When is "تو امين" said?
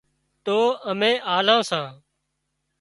0.45-1.17